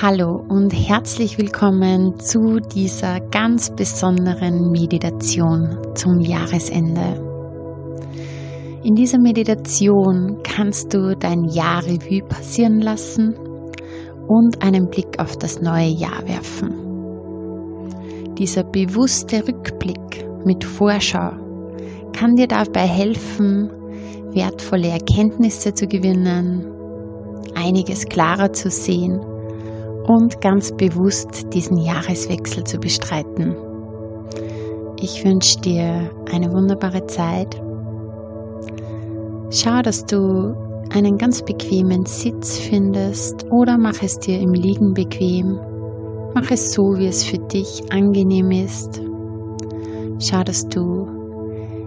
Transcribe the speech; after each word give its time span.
Hallo 0.00 0.44
und 0.48 0.70
herzlich 0.70 1.38
willkommen 1.38 2.20
zu 2.20 2.60
dieser 2.60 3.18
ganz 3.18 3.74
besonderen 3.74 4.70
Meditation 4.70 5.76
zum 5.96 6.20
Jahresende. 6.20 7.20
In 8.84 8.94
dieser 8.94 9.18
Meditation 9.18 10.38
kannst 10.44 10.94
du 10.94 11.16
dein 11.16 11.46
Jahr 11.46 11.84
Revue 11.84 12.22
passieren 12.22 12.80
lassen 12.80 13.34
und 14.28 14.62
einen 14.62 14.88
Blick 14.88 15.18
auf 15.18 15.36
das 15.36 15.60
neue 15.60 15.88
Jahr 15.88 16.22
werfen. 16.28 16.74
Dieser 18.38 18.62
bewusste 18.62 19.48
Rückblick 19.48 20.24
mit 20.44 20.62
Vorschau 20.62 21.32
kann 22.12 22.36
dir 22.36 22.46
dabei 22.46 22.86
helfen, 22.86 23.68
wertvolle 24.32 24.90
Erkenntnisse 24.90 25.74
zu 25.74 25.88
gewinnen, 25.88 26.70
einiges 27.56 28.04
klarer 28.06 28.52
zu 28.52 28.70
sehen 28.70 29.20
und 30.08 30.40
ganz 30.40 30.72
bewusst 30.72 31.52
diesen 31.52 31.76
Jahreswechsel 31.76 32.64
zu 32.64 32.78
bestreiten. 32.78 33.54
Ich 35.00 35.24
wünsche 35.24 35.60
dir 35.60 36.10
eine 36.32 36.50
wunderbare 36.50 37.06
Zeit. 37.06 37.60
Schau, 39.50 39.82
dass 39.82 40.04
du 40.06 40.54
einen 40.92 41.18
ganz 41.18 41.42
bequemen 41.42 42.06
Sitz 42.06 42.58
findest 42.58 43.46
oder 43.50 43.76
mach 43.76 44.02
es 44.02 44.18
dir 44.18 44.40
im 44.40 44.54
Liegen 44.54 44.94
bequem. 44.94 45.60
Mach 46.34 46.50
es 46.50 46.72
so, 46.72 46.96
wie 46.96 47.06
es 47.06 47.24
für 47.24 47.38
dich 47.38 47.82
angenehm 47.92 48.50
ist. 48.50 49.02
Schau, 50.20 50.42
dass 50.42 50.66
du 50.68 51.06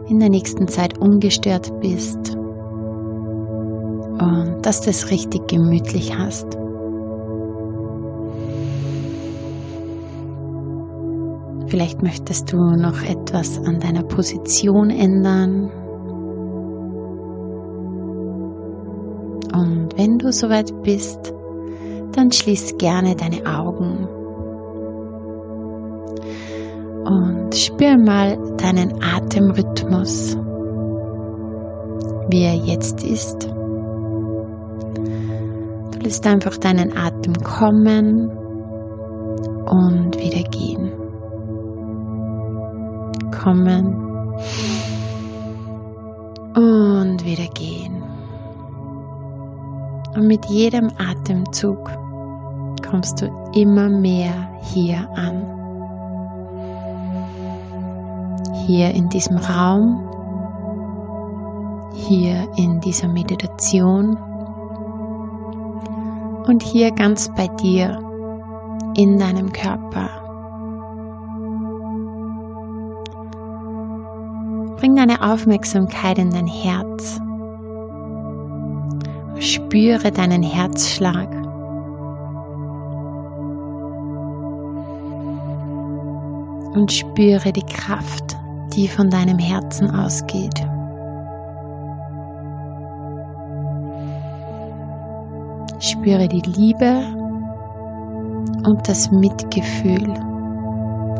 in 0.07 0.19
der 0.19 0.29
nächsten 0.29 0.67
Zeit 0.67 0.97
ungestört 0.99 1.71
bist 1.79 2.35
und 4.19 4.57
dass 4.61 4.81
du 4.81 4.91
es 4.91 5.09
richtig 5.09 5.47
gemütlich 5.47 6.15
hast. 6.15 6.61
Vielleicht 11.71 12.03
möchtest 12.03 12.51
du 12.51 12.57
noch 12.57 13.01
etwas 13.01 13.57
an 13.65 13.79
deiner 13.79 14.03
Position 14.03 14.89
ändern. 14.89 15.71
Und 19.53 19.97
wenn 19.97 20.17
du 20.17 20.33
soweit 20.33 20.73
bist, 20.83 21.33
dann 22.11 22.29
schließ 22.29 22.75
gerne 22.77 23.15
deine 23.15 23.45
Augen 23.45 24.05
und 27.05 27.55
spür 27.55 27.97
mal 27.97 28.37
deinen 28.57 29.01
Atemrhythmus, 29.01 30.35
wie 32.31 32.43
er 32.43 32.55
jetzt 32.55 33.01
ist. 33.01 33.49
Du 35.93 35.99
lässt 35.99 36.27
einfach 36.27 36.57
deinen 36.57 36.97
Atem 36.97 37.33
kommen 37.35 38.29
und 39.69 40.19
wieder 40.19 40.43
gehen 40.49 41.00
kommen 43.41 43.87
und 46.55 47.25
wieder 47.25 47.47
gehen. 47.53 48.03
Und 50.15 50.27
mit 50.27 50.45
jedem 50.45 50.91
Atemzug 50.97 51.89
kommst 52.87 53.21
du 53.21 53.27
immer 53.53 53.89
mehr 53.89 54.33
hier 54.61 55.07
an. 55.15 55.47
Hier 58.67 58.91
in 58.91 59.09
diesem 59.09 59.37
Raum, 59.37 60.07
hier 61.93 62.47
in 62.57 62.79
dieser 62.81 63.07
Meditation 63.07 64.17
und 66.45 66.61
hier 66.61 66.91
ganz 66.91 67.29
bei 67.35 67.47
dir 67.47 67.97
in 68.95 69.17
deinem 69.17 69.51
Körper. 69.51 70.20
Bring 74.81 74.95
deine 74.95 75.21
Aufmerksamkeit 75.21 76.17
in 76.17 76.31
dein 76.31 76.47
Herz. 76.47 77.21
Spüre 79.37 80.11
deinen 80.11 80.41
Herzschlag. 80.41 81.29
Und 86.73 86.91
spüre 86.91 87.53
die 87.53 87.61
Kraft, 87.61 88.35
die 88.73 88.87
von 88.87 89.11
deinem 89.11 89.37
Herzen 89.37 89.91
ausgeht. 89.91 90.65
Spüre 95.77 96.27
die 96.27 96.41
Liebe 96.41 97.03
und 98.65 98.79
das 98.87 99.11
Mitgefühl, 99.11 100.11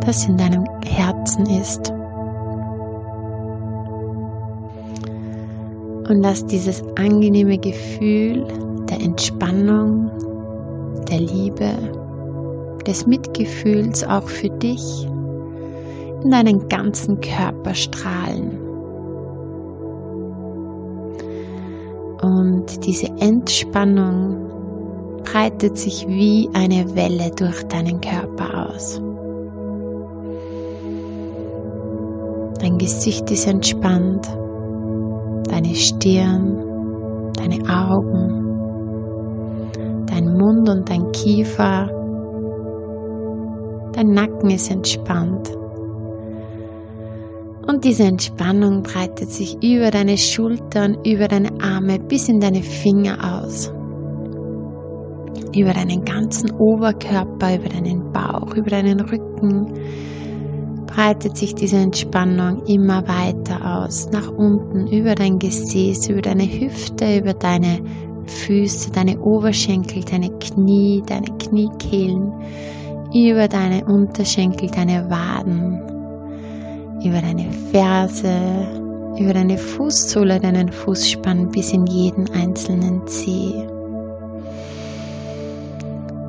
das 0.04 0.26
in 0.26 0.38
deinem 0.38 0.66
Herzen 0.84 1.46
ist. 1.46 1.94
Und 6.10 6.22
lass 6.22 6.46
dieses 6.46 6.84
angenehme 6.98 7.58
Gefühl 7.58 8.46
der 8.90 9.02
Entspannung, 9.02 10.12
der 11.10 11.20
Liebe, 11.20 11.72
des 12.86 13.06
Mitgefühls 13.06 14.04
auch 14.04 14.28
für 14.28 14.50
dich 14.50 15.08
in 16.24 16.32
deinen 16.32 16.68
ganzen 16.68 17.20
Körper 17.22 17.74
strahlen. 17.74 18.60
Und 22.22 22.86
diese 22.86 23.08
Entspannung 23.20 24.52
breitet 25.24 25.78
sich 25.78 26.08
wie 26.08 26.50
eine 26.54 26.96
Welle 26.96 27.32
durch 27.36 27.64
deinen 27.64 28.02
Körper 28.02 28.70
aus. 28.70 29.02
Dein 32.60 32.78
Gesicht 32.78 33.32
ist 33.32 33.48
entspannt 33.48 34.28
deine 35.52 35.76
Stirn, 35.76 37.32
deine 37.34 37.60
Augen, 37.70 38.42
dein 40.08 40.38
Mund 40.38 40.70
und 40.70 40.90
dein 40.90 41.12
Kiefer. 41.12 41.90
Dein 43.94 44.12
Nacken 44.14 44.50
ist 44.50 44.72
entspannt. 44.72 45.52
Und 47.68 47.84
diese 47.84 48.04
Entspannung 48.04 48.82
breitet 48.82 49.30
sich 49.30 49.62
über 49.62 49.92
deine 49.92 50.18
Schultern, 50.18 50.98
über 51.06 51.28
deine 51.28 51.50
Arme 51.62 52.00
bis 52.00 52.30
in 52.30 52.40
deine 52.40 52.64
Finger 52.64 53.44
aus. 53.44 53.72
Über 55.54 55.74
deinen 55.74 56.06
ganzen 56.06 56.52
Oberkörper, 56.52 57.56
über 57.56 57.70
deinen 57.70 58.12
Bauch, 58.14 58.56
über 58.56 58.70
deinen 58.70 59.02
Rücken, 59.02 59.74
breitet 60.94 61.38
sich 61.38 61.56
diese 61.56 61.78
Entspannung 61.78 62.66
immer 62.66 63.08
weiter 63.08 63.84
aus, 63.84 64.10
nach 64.12 64.30
unten, 64.30 64.88
über 64.88 65.16
dein 65.16 65.40
Gesäß, 65.40 66.10
über 66.10 66.22
deine 66.22 66.44
Hüfte, 66.44 67.18
über 67.18 67.34
deine 67.34 67.80
Füße, 68.26 68.92
deine 68.92 69.20
Oberschenkel, 69.20 70.04
deine 70.04 70.30
Knie, 70.40 71.02
deine 71.06 71.28
Kniekehlen, 71.38 72.34
über 73.14 73.48
deine 73.48 73.86
Unterschenkel, 73.86 74.70
deine 74.70 75.10
Waden, 75.10 75.80
über 77.04 77.22
deine 77.22 77.50
Ferse, 77.72 78.36
über 79.18 79.34
deine 79.34 79.58
Fußsohle, 79.58 80.40
deinen 80.40 80.72
Fußspann 80.72 81.50
bis 81.52 81.72
in 81.72 81.86
jeden 81.88 82.30
einzelnen 82.32 83.08
Zeh. 83.08 83.54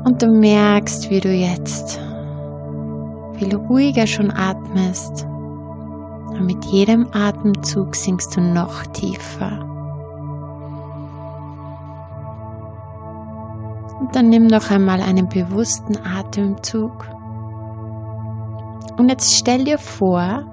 Und 0.04 0.22
du 0.22 0.26
merkst, 0.28 1.10
wie 1.10 1.20
du 1.20 1.32
jetzt 1.32 2.00
viel 3.42 3.56
ruhiger 3.56 4.06
schon 4.06 4.30
atmest. 4.30 5.26
Und 5.26 6.46
mit 6.46 6.64
jedem 6.66 7.08
Atemzug 7.12 7.96
sinkst 7.96 8.36
du 8.36 8.40
noch 8.40 8.86
tiefer. 8.86 9.68
Und 14.00 14.14
dann 14.14 14.28
nimm 14.28 14.46
noch 14.46 14.70
einmal 14.70 15.00
einen 15.00 15.28
bewussten 15.28 15.96
Atemzug. 16.04 17.06
Und 18.96 19.08
jetzt 19.08 19.34
stell 19.34 19.64
dir 19.64 19.78
vor, 19.78 20.44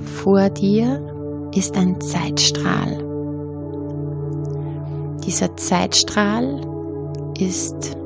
vor 0.00 0.50
dir 0.50 1.50
ist 1.54 1.76
ein 1.76 2.00
Zeitstrahl. 2.00 2.98
Dieser 5.24 5.56
Zeitstrahl 5.56 6.60
ist 7.38 7.96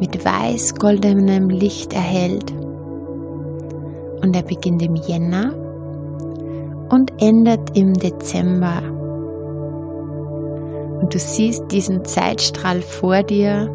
mit 0.00 0.24
weiß-goldenem 0.24 1.48
Licht 1.48 1.92
erhellt. 1.92 2.52
Und 4.22 4.34
er 4.34 4.42
beginnt 4.42 4.82
im 4.82 4.96
Jänner 4.96 5.54
und 6.90 7.12
endet 7.20 7.76
im 7.76 7.94
Dezember. 7.94 8.82
Und 11.00 11.14
du 11.14 11.18
siehst 11.18 11.70
diesen 11.70 12.04
Zeitstrahl 12.04 12.80
vor 12.82 13.22
dir 13.22 13.70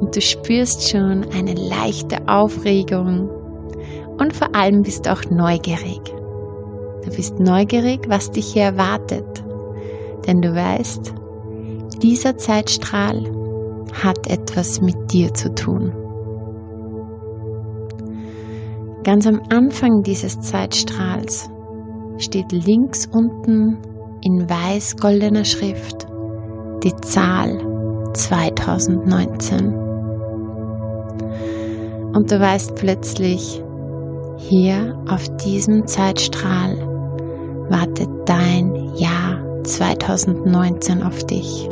und 0.00 0.16
du 0.16 0.20
spürst 0.20 0.88
schon 0.88 1.24
eine 1.34 1.54
leichte 1.54 2.28
Aufregung 2.28 3.30
und 4.18 4.34
vor 4.34 4.54
allem 4.54 4.82
bist 4.82 5.08
auch 5.08 5.24
neugierig. 5.30 6.00
Du 7.04 7.10
bist 7.10 7.40
neugierig, 7.40 8.08
was 8.08 8.30
dich 8.30 8.52
hier 8.52 8.64
erwartet, 8.64 9.42
denn 10.26 10.42
du 10.42 10.54
weißt, 10.54 11.14
dieser 12.00 12.36
Zeitstrahl 12.36 13.22
hat 13.92 14.26
etwas 14.28 14.80
mit 14.80 15.12
dir 15.12 15.32
zu 15.34 15.54
tun. 15.54 15.92
Ganz 19.04 19.26
am 19.26 19.40
Anfang 19.50 20.02
dieses 20.02 20.40
Zeitstrahls 20.40 21.50
steht 22.18 22.52
links 22.52 23.06
unten 23.06 23.78
in 24.22 24.48
weiß-goldener 24.48 25.44
Schrift 25.44 26.06
die 26.84 26.94
Zahl 26.96 27.58
2019. 28.14 29.74
Und 32.14 32.30
du 32.30 32.38
weißt 32.38 32.74
plötzlich, 32.76 33.62
hier 34.36 34.98
auf 35.08 35.24
diesem 35.38 35.86
Zeitstrahl 35.86 36.76
wartet 37.68 38.08
dein 38.26 38.94
Jahr 38.96 39.62
2019 39.64 41.02
auf 41.02 41.24
dich. 41.24 41.68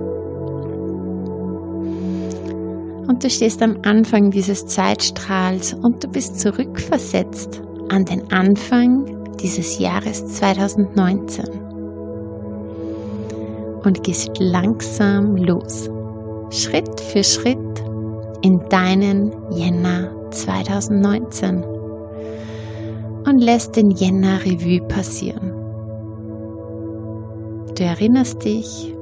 Du 3.21 3.29
stehst 3.29 3.63
am 3.63 3.77
Anfang 3.83 4.31
dieses 4.31 4.65
Zeitstrahls 4.65 5.75
und 5.75 6.03
du 6.03 6.09
bist 6.09 6.41
zurückversetzt 6.41 7.61
an 7.91 8.07
den 8.07 8.33
Anfang 8.33 9.37
dieses 9.37 9.79
Jahres 9.79 10.27
2019 10.27 11.45
und 13.85 14.03
gehst 14.03 14.31
langsam 14.39 15.37
los, 15.37 15.91
Schritt 16.49 16.99
für 16.99 17.23
Schritt 17.23 17.59
in 18.41 18.59
deinen 18.71 19.33
Jänner 19.53 20.31
2019 20.31 21.63
und 23.27 23.39
lässt 23.39 23.77
den 23.77 23.91
Jänner 23.91 24.43
Revue 24.47 24.81
passieren. 24.89 25.53
Du 27.75 27.85
erinnerst 27.85 28.43
dich, 28.47 28.95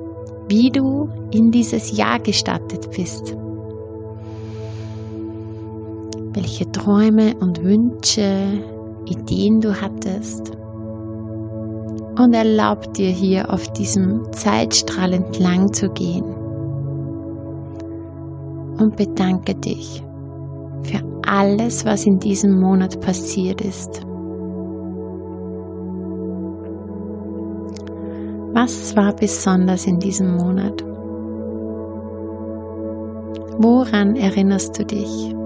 wie 0.49 0.71
du 0.71 1.09
in 1.31 1.53
dieses 1.53 1.97
Jahr 1.97 2.19
gestartet 2.19 2.91
bist, 2.97 3.37
welche 6.35 6.71
Träume 6.71 7.35
und 7.41 7.63
Wünsche 7.63 8.63
Ideen 9.07 9.61
du 9.61 9.81
hattest. 9.81 10.53
Und 12.19 12.35
erlaub 12.35 12.93
dir 12.95 13.11
hier 13.11 13.53
auf 13.53 13.73
diesem 13.73 14.33
Zeitstrahl 14.33 15.13
entlang 15.13 15.73
zu 15.73 15.89
gehen. 15.91 16.25
Und 18.81 18.97
bedanke 18.97 19.55
dich 19.55 20.03
für 20.83 21.01
alles, 21.27 21.85
was 21.85 22.07
in 22.07 22.19
diesem 22.19 22.61
Monat 22.61 23.01
passiert 23.01 23.61
ist. 23.61 24.03
Was 28.53 28.97
war 28.97 29.15
besonders 29.15 29.87
in 29.87 29.99
diesem 29.99 30.37
Monat? 30.37 30.85
Woran 33.59 34.17
erinnerst 34.17 34.79
du 34.79 34.85
dich? 34.85 35.38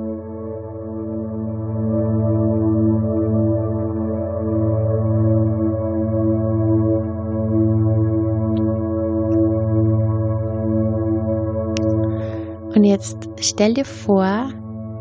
Jetzt 13.02 13.28
stell 13.40 13.74
dir 13.74 13.84
vor, 13.84 14.48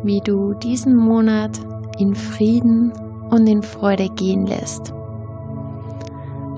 wie 0.03 0.21
du 0.21 0.55
diesen 0.55 0.95
Monat 0.95 1.59
in 1.99 2.15
Frieden 2.15 2.91
und 3.29 3.45
in 3.45 3.61
Freude 3.61 4.09
gehen 4.09 4.47
lässt. 4.47 4.91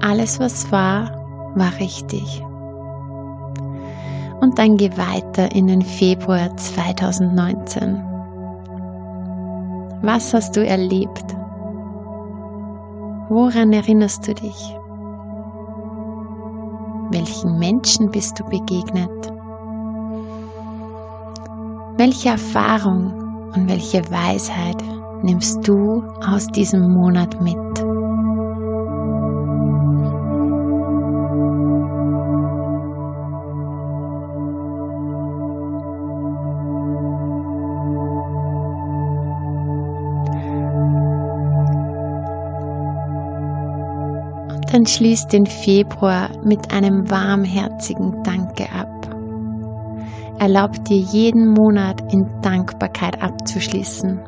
Alles, 0.02 0.40
was 0.40 0.72
war, 0.72 1.12
war 1.56 1.78
richtig. 1.80 2.42
Und 4.40 4.58
dann 4.58 4.78
geh 4.78 4.92
weiter 4.92 5.54
in 5.54 5.68
den 5.68 5.82
Februar 5.82 6.56
2019. 6.56 8.02
Was 10.02 10.34
hast 10.34 10.56
du 10.56 10.66
erlebt? 10.66 11.26
Woran 13.30 13.74
erinnerst 13.74 14.28
du 14.28 14.34
dich? 14.34 14.78
Welchen 17.12 17.60
Menschen 17.60 18.12
bist 18.12 18.40
du 18.40 18.46
begegnet? 18.46 19.34
Welche 21.96 22.30
Erfahrung 22.30 23.52
und 23.54 23.70
welche 23.70 24.02
Weisheit 24.10 24.78
nimmst 25.22 25.68
du 25.68 26.04
aus 26.26 26.48
diesem 26.48 26.92
Monat 26.92 27.40
mit? 27.40 27.56
Und 44.50 44.74
dann 44.74 44.88
schließ 44.88 45.28
den 45.28 45.46
Februar 45.46 46.30
mit 46.44 46.74
einem 46.74 47.08
warmherzigen 47.12 48.24
Danke 48.24 48.64
ab. 48.72 48.93
Erlaub 50.44 50.84
dir 50.84 50.98
jeden 50.98 51.54
Monat 51.54 52.12
in 52.12 52.28
Dankbarkeit 52.42 53.24
abzuschließen. 53.24 54.20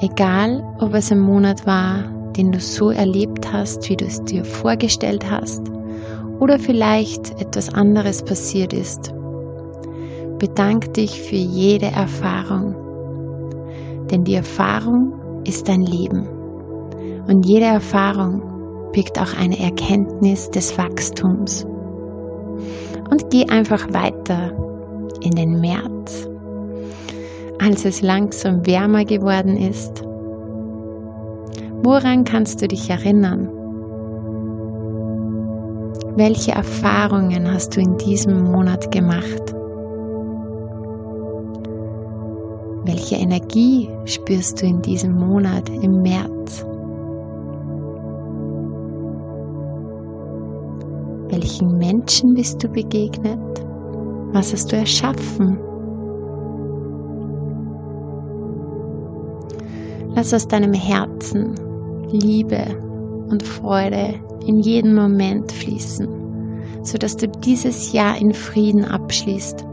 Egal, 0.00 0.64
ob 0.80 0.92
es 0.92 1.12
ein 1.12 1.20
Monat 1.20 1.64
war, 1.68 2.02
den 2.36 2.50
du 2.50 2.58
so 2.58 2.90
erlebt 2.90 3.52
hast, 3.52 3.88
wie 3.88 3.96
du 3.96 4.06
es 4.06 4.20
dir 4.24 4.44
vorgestellt 4.44 5.30
hast, 5.30 5.62
oder 6.40 6.58
vielleicht 6.58 7.40
etwas 7.40 7.72
anderes 7.72 8.24
passiert 8.24 8.72
ist. 8.72 9.14
Bedank 10.40 10.92
dich 10.94 11.22
für 11.22 11.36
jede 11.36 11.92
Erfahrung, 11.92 12.74
denn 14.10 14.24
die 14.24 14.34
Erfahrung 14.34 15.12
ist 15.44 15.68
dein 15.68 15.82
Leben 15.82 16.26
und 17.28 17.46
jede 17.46 17.66
Erfahrung 17.66 18.90
birgt 18.90 19.20
auch 19.20 19.38
eine 19.38 19.60
Erkenntnis 19.60 20.50
des 20.50 20.76
Wachstums. 20.76 21.64
Und 23.12 23.30
geh 23.30 23.48
einfach 23.48 23.92
weiter 23.92 24.52
in 25.24 25.32
den 25.32 25.60
März, 25.60 26.28
als 27.58 27.84
es 27.84 28.02
langsam 28.02 28.66
wärmer 28.66 29.04
geworden 29.04 29.56
ist. 29.56 30.02
Woran 31.82 32.24
kannst 32.24 32.62
du 32.62 32.68
dich 32.68 32.90
erinnern? 32.90 33.48
Welche 36.16 36.52
Erfahrungen 36.52 37.52
hast 37.52 37.76
du 37.76 37.80
in 37.80 37.96
diesem 37.96 38.44
Monat 38.44 38.92
gemacht? 38.92 39.54
Welche 42.84 43.16
Energie 43.16 43.88
spürst 44.04 44.62
du 44.62 44.66
in 44.66 44.80
diesem 44.82 45.14
Monat 45.14 45.68
im 45.70 46.02
März? 46.02 46.64
Welchen 51.30 51.78
Menschen 51.78 52.34
bist 52.34 52.62
du 52.62 52.68
begegnet? 52.68 53.63
Was 54.34 54.52
hast 54.52 54.72
du 54.72 54.76
erschaffen? 54.76 55.60
Lass 60.16 60.34
aus 60.34 60.48
deinem 60.48 60.72
Herzen 60.72 61.54
Liebe 62.10 62.64
und 63.30 63.44
Freude 63.44 64.14
in 64.44 64.58
jeden 64.58 64.92
Moment 64.92 65.52
fließen, 65.52 66.08
sodass 66.82 67.16
du 67.16 67.28
dieses 67.28 67.92
Jahr 67.92 68.20
in 68.20 68.34
Frieden 68.34 68.84
abschließt 68.84 69.64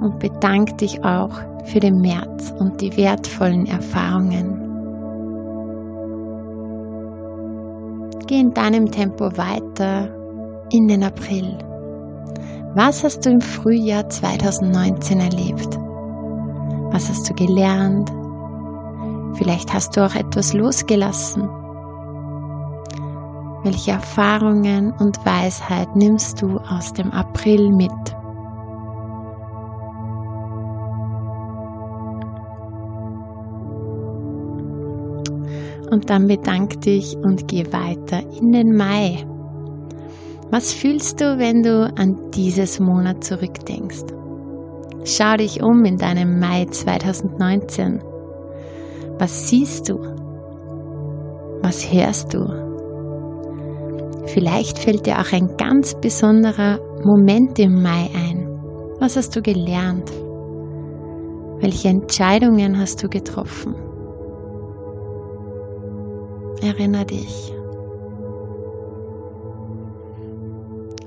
und 0.00 0.20
bedank 0.20 0.78
dich 0.78 1.02
auch 1.02 1.32
für 1.64 1.80
den 1.80 2.00
März 2.00 2.54
und 2.60 2.80
die 2.80 2.96
wertvollen 2.96 3.66
Erfahrungen. 3.66 4.54
Geh 8.28 8.38
in 8.38 8.54
deinem 8.54 8.88
Tempo 8.92 9.36
weiter 9.36 10.14
in 10.70 10.86
den 10.86 11.02
April. 11.02 11.58
Was 12.74 13.02
hast 13.02 13.26
du 13.26 13.30
im 13.30 13.40
Frühjahr 13.40 14.08
2019 14.08 15.20
erlebt? 15.20 15.78
Was 16.92 17.08
hast 17.08 17.28
du 17.28 17.34
gelernt? 17.34 18.10
Vielleicht 19.36 19.72
hast 19.72 19.96
du 19.96 20.04
auch 20.04 20.14
etwas 20.14 20.52
losgelassen. 20.52 21.48
Welche 23.62 23.92
Erfahrungen 23.92 24.92
und 24.92 25.24
Weisheit 25.26 25.94
nimmst 25.94 26.40
du 26.40 26.58
aus 26.58 26.92
dem 26.92 27.10
April 27.10 27.70
mit? 27.70 27.90
Und 35.90 36.08
dann 36.08 36.26
bedank 36.28 36.80
dich 36.82 37.16
und 37.16 37.48
geh 37.48 37.66
weiter 37.72 38.20
in 38.40 38.52
den 38.52 38.76
Mai. 38.76 39.26
Was 40.50 40.72
fühlst 40.72 41.20
du, 41.20 41.38
wenn 41.38 41.62
du 41.62 41.92
an 41.96 42.30
dieses 42.34 42.80
Monat 42.80 43.22
zurückdenkst? 43.22 44.02
Schau 45.04 45.36
dich 45.36 45.62
um 45.62 45.84
in 45.84 45.96
deinem 45.96 46.40
Mai 46.40 46.64
2019. 46.64 48.02
Was 49.18 49.48
siehst 49.48 49.88
du? 49.88 50.00
Was 51.62 51.92
hörst 51.92 52.34
du? 52.34 52.40
Vielleicht 54.26 54.80
fällt 54.80 55.06
dir 55.06 55.20
auch 55.20 55.32
ein 55.32 55.56
ganz 55.56 55.94
besonderer 55.94 56.80
Moment 57.04 57.56
im 57.60 57.80
Mai 57.80 58.10
ein. 58.12 58.48
Was 58.98 59.16
hast 59.16 59.36
du 59.36 59.42
gelernt? 59.42 60.10
Welche 61.60 61.88
Entscheidungen 61.88 62.76
hast 62.76 63.04
du 63.04 63.08
getroffen? 63.08 63.76
Erinner 66.60 67.04
dich. 67.04 67.54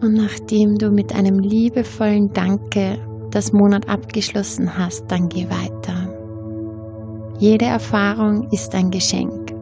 Und 0.03 0.15
nachdem 0.15 0.77
du 0.77 0.91
mit 0.91 1.15
einem 1.15 1.39
liebevollen 1.39 2.33
Danke 2.33 2.97
das 3.31 3.53
Monat 3.53 3.87
abgeschlossen 3.87 4.77
hast, 4.77 5.05
dann 5.09 5.29
geh 5.29 5.47
weiter. 5.49 6.09
Jede 7.39 7.65
Erfahrung 7.65 8.49
ist 8.51 8.75
ein 8.75 8.91
Geschenk. 8.91 9.53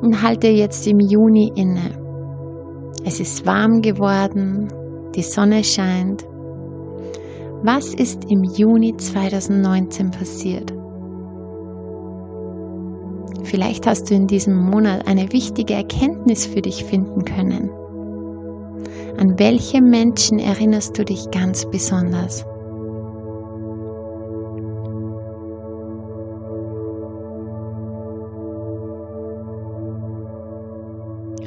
Und 0.00 0.22
halte 0.22 0.48
jetzt 0.48 0.86
im 0.86 1.00
Juni 1.00 1.52
inne. 1.54 2.00
Es 3.04 3.20
ist 3.20 3.44
warm 3.44 3.82
geworden, 3.82 4.72
die 5.14 5.22
Sonne 5.22 5.62
scheint. 5.62 6.24
Was 7.62 7.92
ist 7.92 8.24
im 8.30 8.42
Juni 8.42 8.96
2019 8.96 10.10
passiert? 10.10 10.79
Vielleicht 13.50 13.84
hast 13.84 14.08
du 14.08 14.14
in 14.14 14.28
diesem 14.28 14.54
Monat 14.54 15.08
eine 15.08 15.32
wichtige 15.32 15.74
Erkenntnis 15.74 16.46
für 16.46 16.62
dich 16.62 16.84
finden 16.84 17.24
können. 17.24 17.68
An 19.18 19.40
welche 19.40 19.82
Menschen 19.82 20.38
erinnerst 20.38 20.96
du 20.96 21.04
dich 21.04 21.32
ganz 21.32 21.68
besonders? 21.68 22.44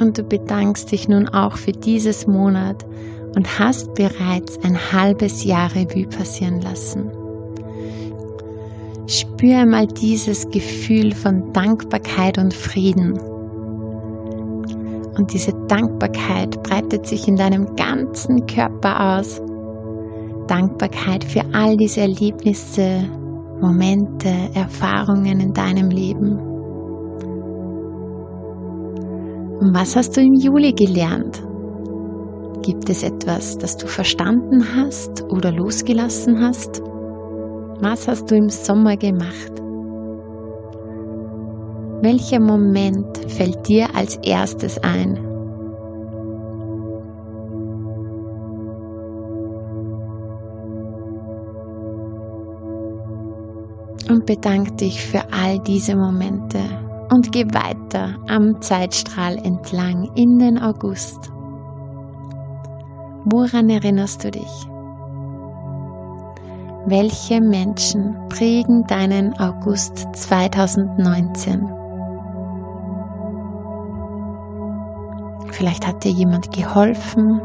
Und 0.01 0.17
du 0.17 0.23
bedankst 0.23 0.91
dich 0.91 1.07
nun 1.07 1.29
auch 1.29 1.55
für 1.55 1.71
dieses 1.71 2.27
Monat 2.27 2.85
und 3.33 3.59
hast 3.59 3.93
bereits 3.93 4.59
ein 4.61 4.91
halbes 4.91 5.45
Jahr 5.45 5.73
Revue 5.73 6.07
passieren 6.07 6.59
lassen. 6.59 7.22
Spür 9.05 9.57
einmal 9.59 9.87
dieses 9.87 10.49
Gefühl 10.49 11.13
von 11.13 11.51
Dankbarkeit 11.51 12.37
und 12.37 12.53
Frieden. 12.53 13.19
Und 15.17 15.33
diese 15.33 15.51
Dankbarkeit 15.67 16.63
breitet 16.63 17.05
sich 17.05 17.27
in 17.27 17.35
deinem 17.35 17.75
ganzen 17.75 18.45
Körper 18.45 19.17
aus. 19.19 19.41
Dankbarkeit 20.47 21.23
für 21.23 21.41
all 21.53 21.75
diese 21.75 22.01
Erlebnisse, 22.01 23.03
Momente, 23.61 24.29
Erfahrungen 24.53 25.39
in 25.39 25.53
deinem 25.53 25.89
Leben. 25.89 26.39
Und 29.59 29.73
was 29.73 29.95
hast 29.95 30.17
du 30.17 30.21
im 30.21 30.33
Juli 30.33 30.73
gelernt? 30.73 31.41
Gibt 32.61 32.89
es 32.89 33.03
etwas, 33.03 33.57
das 33.57 33.75
du 33.77 33.87
verstanden 33.87 34.63
hast 34.75 35.23
oder 35.29 35.51
losgelassen 35.51 36.39
hast? 36.41 36.81
Was 37.83 38.07
hast 38.07 38.31
du 38.31 38.35
im 38.35 38.49
Sommer 38.49 38.95
gemacht? 38.95 39.51
Welcher 42.01 42.39
Moment 42.39 43.17
fällt 43.27 43.67
dir 43.67 43.93
als 43.93 44.15
erstes 44.23 44.77
ein? 44.81 45.17
Und 54.09 54.25
bedank 54.27 54.77
dich 54.77 55.05
für 55.05 55.23
all 55.33 55.59
diese 55.59 55.97
Momente 55.97 56.59
und 57.11 57.33
geh 57.33 57.43
weiter 57.47 58.15
am 58.29 58.61
Zeitstrahl 58.61 59.37
entlang 59.39 60.09
in 60.15 60.39
den 60.39 60.57
August. 60.57 61.33
Woran 63.25 63.69
erinnerst 63.69 64.23
du 64.23 64.31
dich? 64.31 64.72
Welche 66.85 67.39
Menschen 67.39 68.13
prägen 68.27 68.85
deinen 68.87 69.39
August 69.39 70.05
2019? 70.13 71.65
Vielleicht 75.51 75.87
hat 75.87 76.03
dir 76.03 76.11
jemand 76.11 76.51
geholfen. 76.51 77.39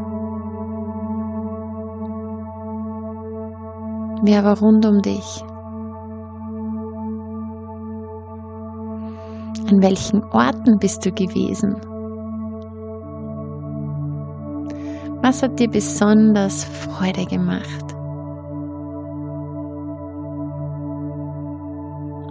Wer 4.23 4.43
war 4.43 4.59
rund 4.59 4.85
um 4.85 5.01
dich? 5.01 5.41
An 9.69 9.81
welchen 9.81 10.21
Orten 10.33 10.79
bist 10.79 11.05
du 11.05 11.13
gewesen? 11.13 11.77
Was 15.21 15.41
hat 15.41 15.57
dir 15.57 15.69
besonders 15.69 16.65
Freude 16.65 17.25
gemacht? 17.25 17.98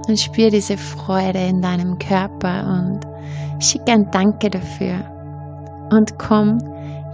Und 0.09 0.19
spür 0.19 0.51
diese 0.51 0.77
Freude 0.77 1.39
in 1.39 1.61
deinem 1.61 1.99
Körper 1.99 2.67
und 2.67 3.01
schick 3.63 3.83
ein 3.89 4.11
Danke 4.11 4.51
dafür. 4.51 4.97
Und 5.93 6.19
komm 6.19 6.59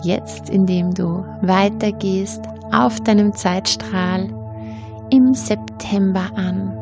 jetzt, 0.02 0.48
indem 0.50 0.92
du 0.92 1.24
weitergehst, 1.42 2.42
auf 2.72 3.00
deinem 3.00 3.32
Zeitstrahl 3.34 4.28
im 5.10 5.34
September 5.34 6.30
an. 6.34 6.72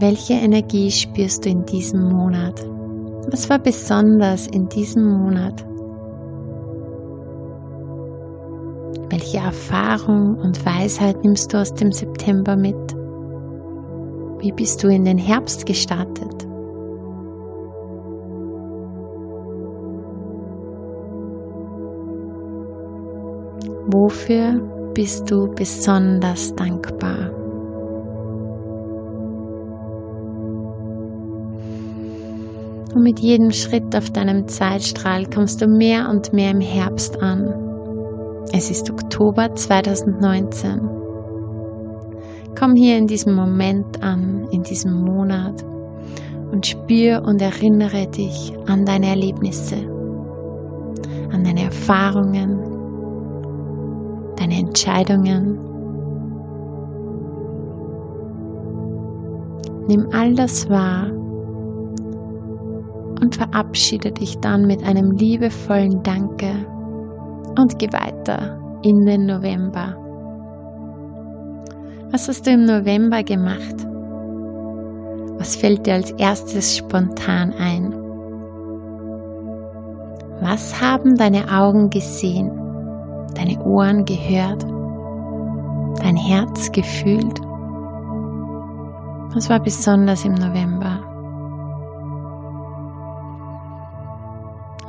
Welche 0.00 0.34
Energie 0.34 0.90
spürst 0.90 1.44
du 1.44 1.50
in 1.50 1.64
diesem 1.66 2.10
Monat? 2.10 2.64
Was 3.30 3.50
war 3.50 3.58
besonders 3.58 4.46
in 4.46 4.66
diesem 4.68 5.04
Monat? 5.04 5.69
Welche 9.10 9.38
Erfahrung 9.38 10.36
und 10.36 10.64
Weisheit 10.64 11.22
nimmst 11.24 11.52
du 11.52 11.58
aus 11.58 11.74
dem 11.74 11.92
September 11.92 12.56
mit? 12.56 12.76
Wie 14.40 14.52
bist 14.52 14.82
du 14.82 14.88
in 14.88 15.04
den 15.04 15.18
Herbst 15.18 15.66
gestartet? 15.66 16.46
Wofür 23.92 24.60
bist 24.94 25.30
du 25.30 25.48
besonders 25.54 26.54
dankbar? 26.54 27.30
Und 32.94 33.02
mit 33.02 33.20
jedem 33.20 33.50
Schritt 33.50 33.94
auf 33.94 34.10
deinem 34.10 34.48
Zeitstrahl 34.48 35.26
kommst 35.26 35.60
du 35.60 35.66
mehr 35.66 36.08
und 36.08 36.32
mehr 36.32 36.50
im 36.50 36.60
Herbst 36.60 37.20
an. 37.20 37.69
Es 38.52 38.68
ist 38.68 38.90
Oktober 38.90 39.54
2019. 39.54 40.80
Komm 42.58 42.74
hier 42.74 42.98
in 42.98 43.06
diesem 43.06 43.36
Moment 43.36 44.02
an, 44.02 44.48
in 44.50 44.64
diesem 44.64 44.92
Monat 45.04 45.64
und 46.50 46.66
spür 46.66 47.22
und 47.24 47.40
erinnere 47.40 48.08
dich 48.08 48.52
an 48.66 48.84
deine 48.84 49.06
Erlebnisse, 49.06 49.76
an 51.32 51.44
deine 51.44 51.62
Erfahrungen, 51.62 52.58
deine 54.36 54.58
Entscheidungen. 54.58 55.56
Nimm 59.86 60.08
all 60.10 60.34
das 60.34 60.68
wahr 60.68 61.06
und 63.20 63.36
verabschiede 63.36 64.10
dich 64.10 64.38
dann 64.38 64.66
mit 64.66 64.82
einem 64.82 65.12
liebevollen 65.12 66.02
Danke 66.02 66.66
und 67.58 67.78
geh 67.78 67.92
weiter 67.92 68.58
in 68.82 69.04
den 69.04 69.26
November. 69.26 69.96
Was 72.10 72.28
hast 72.28 72.46
du 72.46 72.50
im 72.50 72.64
November 72.64 73.22
gemacht? 73.22 73.86
Was 75.38 75.56
fällt 75.56 75.86
dir 75.86 75.94
als 75.94 76.10
erstes 76.12 76.76
spontan 76.76 77.52
ein? 77.52 77.94
Was 80.40 80.80
haben 80.80 81.16
deine 81.16 81.50
Augen 81.52 81.90
gesehen, 81.90 82.50
deine 83.34 83.62
Ohren 83.64 84.04
gehört, 84.04 84.64
dein 86.02 86.16
Herz 86.16 86.72
gefühlt? 86.72 87.40
Was 89.34 89.48
war 89.48 89.60
besonders 89.60 90.24
im 90.24 90.34
November? 90.34 91.09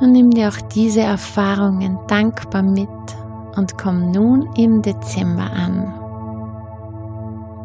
Und 0.00 0.12
nimm 0.12 0.30
dir 0.30 0.48
auch 0.48 0.60
diese 0.74 1.00
Erfahrungen 1.00 1.98
dankbar 2.08 2.62
mit 2.62 2.88
und 3.56 3.78
komm 3.78 4.10
nun 4.10 4.48
im 4.56 4.82
Dezember 4.82 5.50
an. 5.50 5.94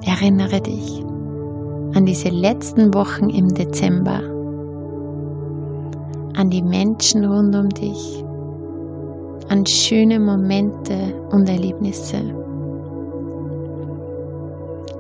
Erinnere 0.06 0.62
dich 0.62 1.04
an 1.96 2.06
diese 2.06 2.30
letzten 2.30 2.94
Wochen 2.94 3.30
im 3.30 3.48
Dezember, 3.50 4.20
an 6.38 6.50
die 6.50 6.62
Menschen 6.62 7.26
rund 7.26 7.56
um 7.56 7.70
dich, 7.70 8.24
an 9.50 9.66
schöne 9.66 10.20
Momente 10.20 11.16
und 11.32 11.50
Erlebnisse. 11.50 12.18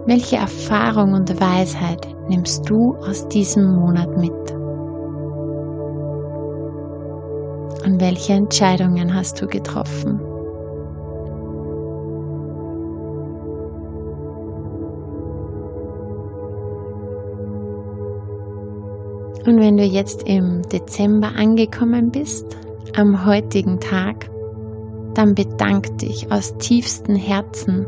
Welche 0.05 0.37
Erfahrung 0.37 1.13
und 1.13 1.39
Weisheit 1.39 2.07
nimmst 2.29 2.67
du 2.69 2.95
aus 2.95 3.27
diesem 3.27 3.75
Monat 3.75 4.17
mit? 4.17 4.56
und 7.87 8.01
welche 8.01 8.33
Entscheidungen 8.33 9.15
hast 9.15 9.41
du 9.41 9.47
getroffen? 9.47 10.19
Und 19.45 19.61
wenn 19.61 19.77
du 19.77 19.83
jetzt 19.85 20.23
im 20.23 20.63
Dezember 20.63 21.31
angekommen 21.37 22.11
bist, 22.11 22.57
am 22.97 23.25
heutigen 23.25 23.79
Tag, 23.79 24.29
dann 25.13 25.33
bedank 25.33 25.97
dich 25.99 26.29
aus 26.29 26.57
tiefstem 26.57 27.15
Herzen 27.15 27.85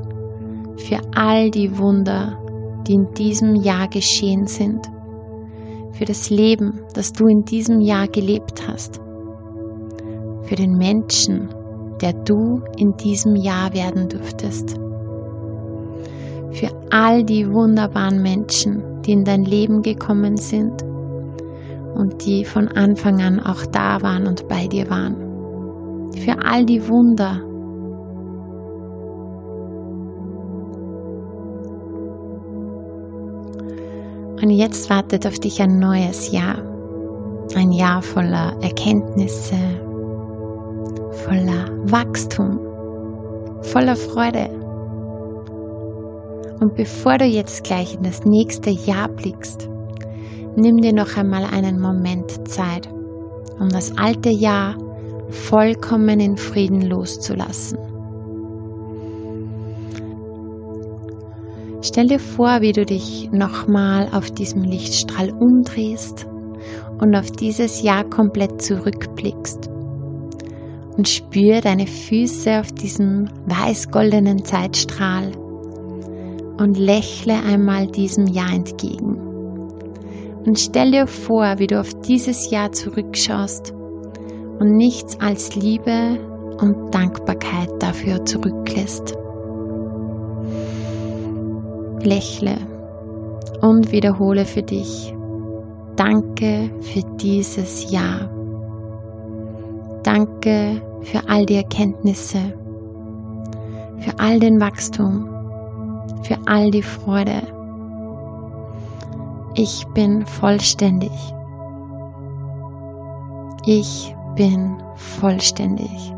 für 0.78 1.02
all 1.14 1.52
die 1.52 1.78
Wunder, 1.78 2.42
die 2.88 2.94
in 2.94 3.14
diesem 3.16 3.56
Jahr 3.56 3.90
geschehen 3.90 4.48
sind, 4.48 4.90
für 5.92 6.06
das 6.06 6.30
Leben, 6.30 6.80
das 6.94 7.12
du 7.12 7.28
in 7.28 7.44
diesem 7.44 7.82
Jahr 7.82 8.08
gelebt 8.08 8.66
hast 8.66 9.02
für 10.50 10.56
den 10.56 10.78
Menschen, 10.78 11.50
der 12.02 12.14
du 12.14 12.64
in 12.76 12.98
diesem 12.98 13.36
Jahr 13.36 13.72
werden 13.72 14.10
dürftest, 14.10 14.80
für 16.52 16.72
all 16.90 17.24
die 17.24 17.48
wunderbaren 17.48 18.24
Menschen, 18.24 18.82
die 19.04 19.12
in 19.12 19.24
dein 19.24 19.46
Leben 19.46 19.84
gekommen 19.84 20.38
sind 20.38 20.82
und 21.94 22.26
die 22.26 22.46
von 22.46 22.68
Anfang 22.68 23.22
an 23.22 23.40
auch 23.40 23.64
da 23.68 24.02
waren 24.02 24.26
und 24.26 24.48
bei 24.48 24.66
dir 24.66 24.90
waren. 24.90 25.16
Für 26.18 26.44
all 26.44 26.66
die 26.66 26.88
Wunder. 26.88 27.44
Und 34.42 34.50
jetzt 34.50 34.90
wartet 34.90 35.28
auf 35.28 35.38
dich 35.38 35.62
ein 35.62 35.78
neues 35.78 36.32
Jahr. 36.32 36.58
Ein 37.56 37.72
Jahr 37.72 38.02
voller 38.02 38.58
Erkenntnisse, 38.62 39.56
voller 41.26 41.68
Wachstum, 41.92 42.60
voller 43.62 43.96
Freude. 43.96 44.50
Und 46.60 46.76
bevor 46.76 47.18
du 47.18 47.26
jetzt 47.26 47.64
gleich 47.64 47.96
in 47.96 48.04
das 48.04 48.26
nächste 48.26 48.70
Jahr 48.70 49.08
blickst, 49.08 49.70
nimm 50.56 50.78
dir 50.78 50.94
noch 50.94 51.16
einmal 51.18 51.46
einen 51.46 51.80
Moment 51.80 52.48
Zeit, 52.48 52.90
um 53.60 53.70
das 53.70 53.98
alte 53.98 54.30
Jahr 54.30 54.76
vollkommen 55.30 56.20
in 56.20 56.38
Frieden 56.38 56.82
loszulassen. 56.82 57.78
Stell 61.82 62.08
dir 62.08 62.20
vor, 62.20 62.62
wie 62.62 62.74
du 62.74 62.86
dich 62.86 63.30
nochmal 63.32 64.10
auf 64.12 64.32
diesem 64.32 64.64
Lichtstrahl 64.64 65.32
umdrehst 65.32 66.28
und 67.00 67.16
auf 67.16 67.32
dieses 67.32 67.82
Jahr 67.82 68.04
komplett 68.04 68.62
zurückblickst. 68.62 69.70
Und 71.00 71.08
spür 71.08 71.62
deine 71.62 71.88
Füße 71.88 72.60
auf 72.60 72.74
diesem 72.74 73.30
weiß-goldenen 73.46 74.44
Zeitstrahl 74.44 75.32
und 76.58 76.78
lächle 76.78 77.36
einmal 77.42 77.88
diesem 77.88 78.28
Jahr 78.28 78.52
entgegen. 78.52 79.16
Und 80.46 80.60
stell 80.60 80.92
dir 80.92 81.08
vor, 81.08 81.58
wie 81.58 81.68
du 81.68 81.80
auf 81.80 81.94
dieses 82.02 82.52
Jahr 82.52 82.74
zurückschaust 82.74 83.72
und 84.60 84.76
nichts 84.76 85.18
als 85.22 85.56
Liebe 85.56 86.20
und 86.60 86.94
Dankbarkeit 86.94 87.70
dafür 87.80 88.26
zurücklässt. 88.26 89.16
Lächle 92.02 92.58
und 93.62 93.94
wiederhole 93.94 94.44
für 94.44 94.64
dich. 94.64 95.14
Danke 95.96 96.70
für 96.82 97.04
dieses 97.22 97.90
Jahr. 97.90 98.39
Danke 100.04 100.82
für 101.02 101.28
all 101.28 101.46
die 101.46 101.56
Erkenntnisse, 101.56 102.54
für 104.00 104.20
all 104.20 104.40
den 104.40 104.60
Wachstum, 104.60 105.30
für 106.24 106.38
all 106.46 106.72
die 106.72 106.84
Freude 106.84 107.42
ich 109.62 109.86
bin 109.88 110.26
vollständig. 110.26 111.12
Ich 113.66 114.16
bin 114.36 114.82
vollständig. 114.96 116.14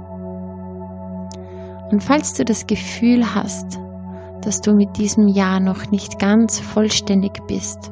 Und 1.90 2.04
falls 2.04 2.36
du 2.36 2.46
das 2.46 2.68
Gefühl 2.68 3.34
hast, 3.34 3.80
dass 4.42 4.62
du 4.62 4.74
mit 4.74 4.96
diesem 4.98 5.28
Jahr 5.28 5.60
noch 5.60 5.90
nicht 5.90 6.20
ganz 6.20 6.60
vollständig 6.60 7.42
bist, 7.48 7.92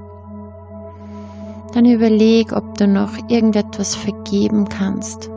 dann 1.73 1.85
überleg, 1.85 2.53
ob 2.53 2.77
du 2.77 2.87
noch 2.87 3.11
irgendetwas 3.27 3.95
vergeben 3.95 4.69
kannst. 4.69 5.31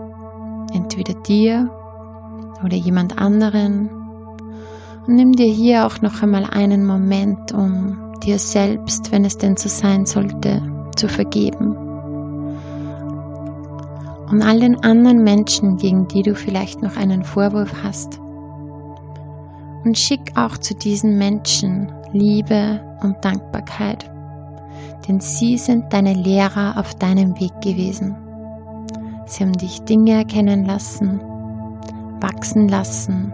Entweder 0.72 1.14
dir 1.14 1.70
oder 2.64 2.76
jemand 2.76 3.18
anderen. 3.18 3.90
Und 5.06 5.16
nimm 5.16 5.32
dir 5.32 5.46
hier 5.46 5.86
auch 5.86 6.00
noch 6.00 6.22
einmal 6.22 6.44
einen 6.44 6.86
Moment, 6.86 7.52
um 7.52 7.98
dir 8.22 8.38
selbst, 8.38 9.10
wenn 9.10 9.24
es 9.24 9.36
denn 9.36 9.56
so 9.56 9.68
sein 9.68 10.06
sollte, 10.06 10.62
zu 10.96 11.08
vergeben. 11.08 11.76
Und 14.30 14.42
all 14.42 14.60
den 14.60 14.82
anderen 14.82 15.22
Menschen, 15.24 15.76
gegen 15.76 16.08
die 16.08 16.22
du 16.22 16.34
vielleicht 16.34 16.82
noch 16.82 16.96
einen 16.96 17.24
Vorwurf 17.24 17.74
hast. 17.82 18.18
Und 19.84 19.98
schick 19.98 20.32
auch 20.36 20.56
zu 20.56 20.74
diesen 20.74 21.18
Menschen 21.18 21.92
Liebe 22.12 22.80
und 23.02 23.24
Dankbarkeit, 23.24 24.10
denn 25.08 25.20
sie 25.20 25.58
sind 25.58 25.92
deine 25.92 26.14
Lehrer 26.14 26.78
auf 26.78 26.94
deinem 26.94 27.38
Weg 27.40 27.60
gewesen. 27.62 28.21
Sie 29.32 29.42
haben 29.42 29.54
dich 29.54 29.80
Dinge 29.84 30.12
erkennen 30.12 30.66
lassen, 30.66 31.18
wachsen 32.20 32.68
lassen, 32.68 33.32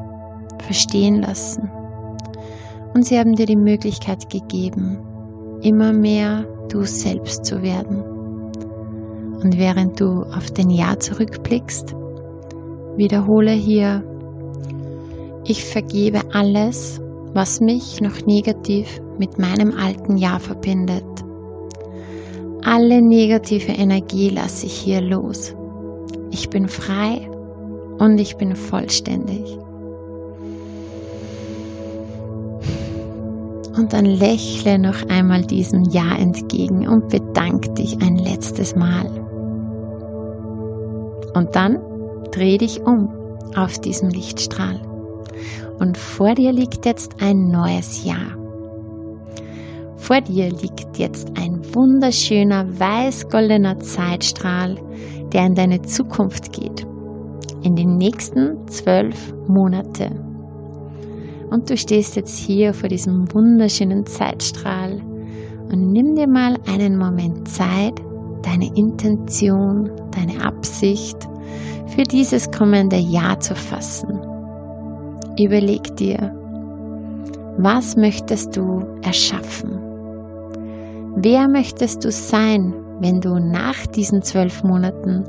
verstehen 0.65 1.17
lassen 1.23 1.69
und 2.95 3.05
sie 3.05 3.19
haben 3.19 3.35
dir 3.35 3.47
die 3.47 3.57
Möglichkeit 3.57 4.31
gegeben, 4.31 4.99
immer 5.61 5.93
mehr 5.93 6.47
du 6.69 6.85
selbst 6.85 7.45
zu 7.45 7.63
werden. 7.63 8.05
Und 9.43 9.59
während 9.59 9.99
du 9.99 10.23
auf 10.23 10.53
den 10.53 10.71
Jahr 10.71 11.01
zurückblickst, 11.01 11.97
wiederhole 12.95 13.51
hier, 13.51 14.05
ich 15.47 15.65
vergebe 15.65 16.21
alles, 16.33 17.01
was 17.35 17.59
mich 17.59 18.01
noch 18.01 18.25
negativ 18.25 19.01
mit 19.19 19.37
meinem 19.41 19.77
alten 19.77 20.17
Jahr 20.17 20.39
verbindet. 20.39 21.03
Alle 22.63 23.03
negative 23.03 23.73
Energie 23.73 24.29
lasse 24.29 24.67
ich 24.67 24.75
hier 24.75 25.01
los. 25.01 25.57
Ich 26.39 26.51
bin 26.51 26.69
frei 26.69 27.29
und 27.99 28.17
ich 28.17 28.37
bin 28.37 28.55
vollständig. 28.55 29.59
Und 33.77 33.93
dann 33.93 34.05
lächle 34.05 34.79
noch 34.79 35.09
einmal 35.09 35.43
diesem 35.43 35.83
Ja 35.91 36.17
entgegen 36.17 36.87
und 36.87 37.09
bedank 37.09 37.75
dich 37.75 38.01
ein 38.01 38.19
letztes 38.19 38.77
Mal. 38.77 39.07
Und 41.35 41.57
dann 41.57 41.81
dreh 42.31 42.57
dich 42.57 42.83
um 42.83 43.09
auf 43.57 43.81
diesem 43.81 44.09
Lichtstrahl. 44.09 44.81
Und 45.81 45.99
vor 45.99 46.37
dir 46.37 46.53
liegt 46.53 46.87
jetzt 46.87 47.17
ein 47.21 47.49
neues 47.49 48.05
Jahr. 48.05 48.37
Vor 49.97 50.21
dir 50.21 50.51
liegt 50.51 50.99
jetzt 50.99 51.33
ein 51.37 51.75
wunderschöner 51.75 52.79
weiß-goldener 52.79 53.81
Zeitstrahl, 53.81 54.77
der 55.33 55.47
in 55.47 55.55
deine 55.55 55.83
Zukunft 55.83 56.53
geht. 56.53 56.87
In 57.63 57.77
den 57.77 57.97
nächsten 57.97 58.67
zwölf 58.69 59.35
Monate. 59.47 60.11
Und 61.51 61.71
du 61.71 61.77
stehst 61.77 62.17
jetzt 62.17 62.39
hier 62.39 62.75
vor 62.75 62.89
diesem 62.89 63.33
wunderschönen 63.33 64.07
Zeitstrahl 64.07 65.01
und 65.71 65.93
nimm 65.93 66.15
dir 66.15 66.29
mal 66.29 66.57
einen 66.67 66.97
Moment 66.99 67.49
Zeit, 67.49 68.01
deine 68.43 68.71
Intention, 68.77 69.91
deine 70.11 70.45
Absicht 70.45 71.17
für 71.87 72.05
dieses 72.05 72.51
kommende 72.51 72.97
Jahr 72.97 73.41
zu 73.41 73.55
fassen. 73.55 74.21
Überleg 75.39 75.97
dir, 75.97 76.35
was 77.59 77.97
möchtest 77.97 78.57
du 78.57 78.85
erschaffen? 79.03 79.79
Wer 81.17 81.49
möchtest 81.49 82.05
du 82.05 82.13
sein, 82.13 82.73
wenn 83.01 83.21
du 83.21 83.39
nach 83.39 83.87
diesen 83.87 84.23
zwölf 84.23 84.63
Monaten 84.63 85.25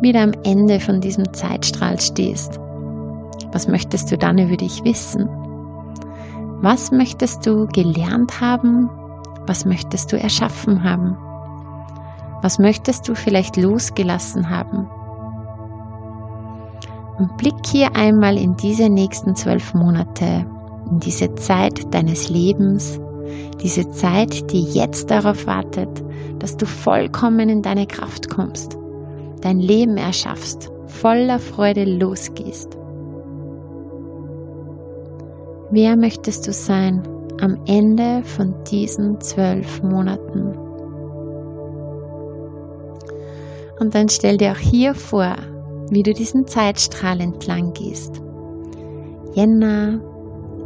wieder 0.00 0.22
am 0.22 0.32
Ende 0.44 0.80
von 0.80 1.00
diesem 1.00 1.32
Zeitstrahl 1.32 2.00
stehst? 2.00 2.58
Was 3.52 3.68
möchtest 3.68 4.10
du 4.10 4.18
dann 4.18 4.38
über 4.38 4.56
dich 4.56 4.84
wissen? 4.84 5.28
Was 6.62 6.90
möchtest 6.92 7.46
du 7.46 7.66
gelernt 7.66 8.40
haben? 8.40 8.90
Was 9.46 9.64
möchtest 9.64 10.12
du 10.12 10.18
erschaffen 10.18 10.84
haben? 10.84 11.16
Was 12.42 12.58
möchtest 12.58 13.08
du 13.08 13.14
vielleicht 13.14 13.56
losgelassen 13.56 14.48
haben? 14.48 14.86
Und 17.18 17.36
blick 17.36 17.66
hier 17.66 17.96
einmal 17.96 18.38
in 18.38 18.56
diese 18.56 18.88
nächsten 18.88 19.36
zwölf 19.36 19.74
Monate, 19.74 20.46
in 20.90 21.00
diese 21.00 21.34
Zeit 21.34 21.92
deines 21.92 22.30
Lebens, 22.30 22.98
diese 23.62 23.90
Zeit, 23.90 24.52
die 24.52 24.62
jetzt 24.62 25.10
darauf 25.10 25.46
wartet, 25.46 26.02
dass 26.38 26.56
du 26.56 26.66
vollkommen 26.66 27.48
in 27.48 27.62
deine 27.62 27.86
Kraft 27.86 28.30
kommst, 28.30 28.76
dein 29.40 29.60
Leben 29.60 29.96
erschaffst, 29.96 30.70
voller 30.86 31.38
Freude 31.38 31.84
losgehst. 31.84 32.76
Wer 35.70 35.96
möchtest 35.96 36.48
du 36.48 36.52
sein 36.52 37.02
am 37.40 37.58
Ende 37.66 38.22
von 38.24 38.54
diesen 38.64 39.20
zwölf 39.20 39.82
Monaten? 39.82 40.54
Und 43.78 43.94
dann 43.94 44.08
stell 44.08 44.36
dir 44.36 44.52
auch 44.52 44.58
hier 44.58 44.94
vor, 44.94 45.36
wie 45.90 46.02
du 46.02 46.12
diesen 46.12 46.46
Zeitstrahl 46.46 47.20
entlang 47.20 47.72
gehst. 47.72 48.20
Jänner, 49.34 50.00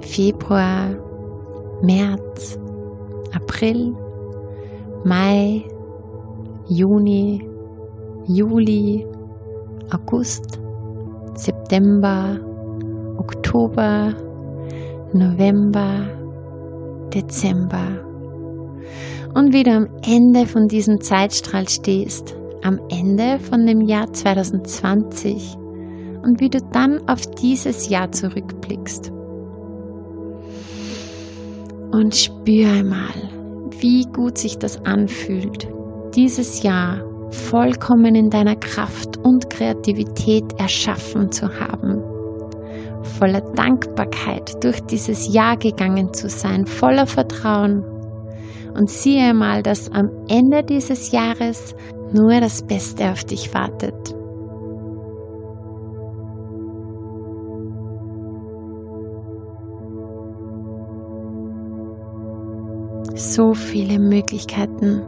Februar, 0.01 0.97
März, 1.85 2.59
April, 3.35 3.95
Mai, 5.05 5.65
Juni, 6.69 7.47
Juli, 8.27 9.07
August, 9.91 10.59
September, 11.35 12.41
Oktober, 13.19 14.15
November, 15.13 16.07
Dezember. 17.13 18.05
Und 19.35 19.53
wie 19.53 19.63
du 19.63 19.73
am 19.73 19.89
Ende 20.07 20.47
von 20.47 20.69
diesem 20.69 21.01
Zeitstrahl 21.01 21.69
stehst, 21.69 22.35
am 22.63 22.81
Ende 22.89 23.39
von 23.41 23.67
dem 23.67 23.83
Jahr 23.83 24.11
2020 24.13 25.57
und 26.23 26.41
wie 26.41 26.49
du 26.49 26.61
dann 26.73 27.07
auf 27.09 27.21
dieses 27.27 27.89
Jahr 27.89 28.11
zurückblickst. 28.11 29.13
Und 31.95 32.13
spür 32.17 32.71
einmal, 32.71 33.15
wie 33.79 34.03
gut 34.03 34.37
sich 34.37 34.59
das 34.59 34.85
anfühlt, 34.85 35.69
dieses 36.17 36.65
Jahr 36.65 37.05
vollkommen 37.31 38.17
in 38.17 38.31
deiner 38.31 38.57
Kraft 38.57 39.17
und 39.19 39.49
Kreativität 39.49 40.59
erschaffen 40.59 41.31
zu 41.31 41.47
haben. 41.47 42.03
Voller 43.05 43.43
Dankbarkeit 43.43 44.57
durch 44.65 44.81
dieses 44.81 45.33
Jahr 45.33 45.57
gegangen 45.57 46.13
zu 46.13 46.29
sein, 46.29 46.67
voller 46.67 47.07
Vertrauen. 47.07 47.85
Und 48.77 48.91
siehe 48.91 49.29
einmal, 49.31 49.63
dass 49.63 49.89
am 49.93 50.11
Ende 50.29 50.65
dieses 50.65 51.13
Jahres 51.13 51.77
nur 52.13 52.41
das 52.41 52.67
Beste 52.67 53.13
auf 53.13 53.23
dich 53.23 53.55
wartet. 53.55 54.17
So 63.15 63.55
viele 63.55 64.01
Möglichkeiten 64.01 65.03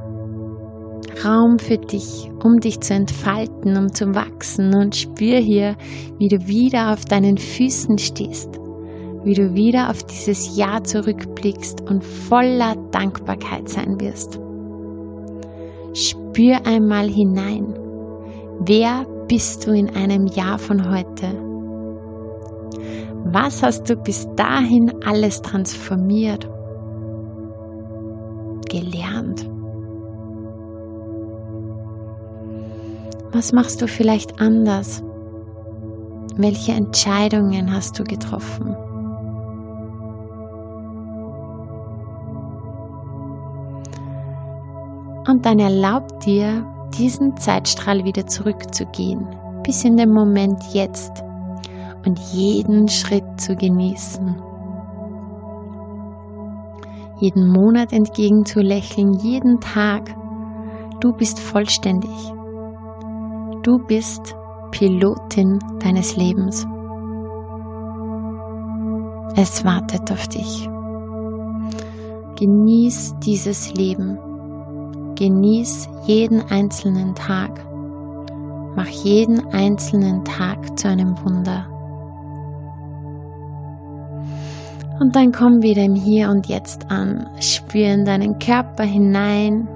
Raum 1.25 1.59
für 1.59 1.79
dich, 1.79 2.31
um 2.45 2.61
dich 2.61 2.81
zu 2.81 2.95
entfalten, 2.95 3.77
um 3.77 3.93
zu 3.93 4.15
wachsen 4.15 4.75
und 4.75 4.95
spür 4.95 5.39
hier, 5.39 5.77
wie 6.19 6.29
du 6.29 6.47
wieder 6.47 6.93
auf 6.93 7.05
deinen 7.05 7.37
Füßen 7.37 7.99
stehst, 7.99 8.61
wie 9.25 9.35
du 9.35 9.55
wieder 9.55 9.91
auf 9.91 10.05
dieses 10.05 10.57
Jahr 10.57 10.85
zurückblickst 10.85 11.81
und 11.81 12.05
voller 12.05 12.77
Dankbarkeit 12.93 13.69
sein 13.69 14.01
wirst. 14.01 14.39
Spür 15.95 16.65
einmal 16.65 17.09
hinein, 17.09 17.75
wer 18.61 19.05
bist 19.27 19.67
du 19.67 19.73
in 19.73 19.97
einem 19.97 20.27
Jahr 20.29 20.59
von 20.59 20.89
heute? 20.91 21.27
Was 23.25 23.65
hast 23.65 23.91
du 23.91 23.97
bis 23.97 24.29
dahin 24.37 24.93
alles 25.05 25.43
transformiert, 25.43 26.49
gelernt? 28.69 29.49
Was 33.33 33.53
machst 33.53 33.83
du 33.83 33.89
vielleicht 33.89 34.41
anders? 34.41 35.03
Welche 36.37 36.73
Entscheidungen 36.73 37.73
hast 37.73 37.99
du 37.99 38.05
getroffen? 38.05 38.75
Und 45.29 45.45
dann 45.45 45.59
erlaub 45.59 46.21
dir, 46.21 46.65
diesen 46.99 47.37
Zeitstrahl 47.37 48.05
wieder 48.05 48.27
zurückzugehen, 48.27 49.27
bis 49.65 49.85
in 49.85 49.97
den 49.97 50.13
Moment 50.13 50.63
jetzt 50.73 51.23
und 52.07 52.19
jeden 52.33 52.89
Schritt 52.89 53.25
zu 53.41 53.57
genießen. 53.57 54.37
Jeden 57.19 57.49
Monat 57.49 57.93
entgegenzulächeln, 57.93 59.15
jeden 59.15 59.61
Tag. 59.61 60.15
Du 61.01 61.13
bist 61.13 61.39
vollständig. 61.39 62.11
Du 63.63 63.79
bist 63.79 64.37
Pilotin 64.71 65.59
deines 65.83 66.17
Lebens. 66.17 66.67
Es 69.35 69.65
wartet 69.65 70.13
auf 70.13 70.29
dich. 70.29 70.69
Genieß 72.39 73.17
dieses 73.21 73.73
Leben. 73.75 74.19
Genieß 75.15 75.89
jeden 76.07 76.43
einzelnen 76.51 77.15
Tag. 77.15 77.65
Mach 78.77 78.89
jeden 78.89 79.47
einzelnen 79.55 80.23
Tag 80.25 80.79
zu 80.79 80.89
einem 80.89 81.17
Wunder. 81.25 81.67
Und 85.01 85.15
dann 85.15 85.33
komm 85.33 85.63
wieder 85.63 85.83
im 85.83 85.95
Hier 85.95 86.31
und 86.31 86.47
Jetzt 86.47 86.91
an. 86.91 87.29
Spür 87.41 87.93
in 87.95 88.05
deinen 88.05 88.39
Körper 88.39 88.85
hinein 88.85 89.69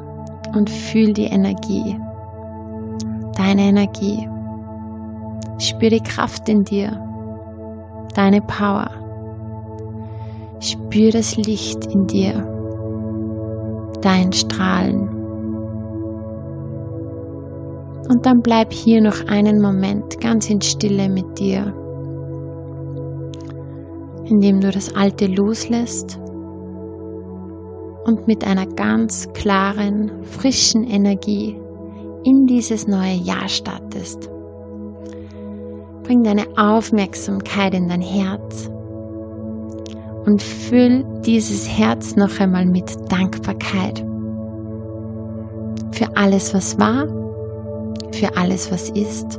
und 0.55 0.71
fühl 0.71 1.13
die 1.13 1.25
Energie 1.25 1.97
deine 3.41 3.63
Energie. 3.63 4.29
Spür 5.59 5.91
die 5.91 6.03
Kraft 6.03 6.49
in 6.49 6.65
dir, 6.65 6.93
deine 8.15 8.41
Power. 8.43 8.91
Spür 10.61 11.11
das 11.11 11.37
Licht 11.37 11.87
in 11.87 12.07
dir, 12.07 12.35
dein 14.03 14.33
Strahlen. 14.33 15.09
Und 18.09 18.27
dann 18.27 18.43
bleib 18.43 18.73
hier 18.73 19.01
noch 19.01 19.27
einen 19.29 19.61
Moment 19.61 20.21
ganz 20.21 20.51
in 20.51 20.61
Stille 20.61 21.09
mit 21.09 21.39
dir, 21.39 21.73
indem 24.31 24.61
du 24.61 24.71
das 24.71 24.95
Alte 24.95 25.27
loslässt 25.27 26.19
und 28.05 28.27
mit 28.27 28.47
einer 28.47 28.67
ganz 28.67 29.29
klaren, 29.33 30.11
frischen 30.23 30.85
Energie 30.85 31.61
in 32.25 32.47
dieses 32.47 32.87
neue 32.87 33.15
Jahr 33.15 33.49
startest. 33.49 34.31
Bring 36.05 36.23
deine 36.23 36.47
Aufmerksamkeit 36.57 37.75
in 37.75 37.89
dein 37.89 38.01
Herz 38.01 38.71
und 40.27 40.43
füll 40.43 41.05
dieses 41.25 41.69
Herz 41.69 42.15
noch 42.15 42.39
einmal 42.41 42.67
mit 42.67 42.91
Dankbarkeit 43.11 44.05
für 45.93 46.17
alles, 46.17 46.55
was 46.55 46.79
war, 46.79 47.07
für 48.13 48.37
alles, 48.37 48.71
was 48.71 48.91
ist 48.91 49.39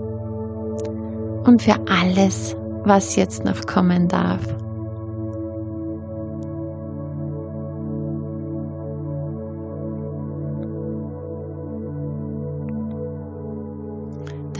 und 1.45 1.61
für 1.61 1.75
alles, 1.87 2.55
was 2.83 3.15
jetzt 3.15 3.45
noch 3.45 3.65
kommen 3.65 4.07
darf. 4.07 4.41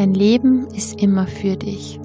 Dein 0.01 0.15
Leben 0.15 0.65
ist 0.75 0.99
immer 0.99 1.27
für 1.27 1.55
dich. 1.55 1.99